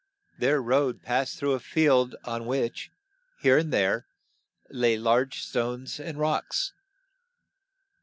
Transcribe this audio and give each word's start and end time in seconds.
Their 0.39 0.63
road 0.63 1.03
passed 1.03 1.37
through 1.37 1.51
a 1.51 1.59
field 1.59 2.15
on 2.23 2.47
which, 2.47 2.89
here 3.39 3.59
and 3.59 3.71
there, 3.71 4.07
lay 4.71 4.97
large 4.97 5.43
stones 5.43 5.99
and 5.99 6.17
rocks. 6.17 6.73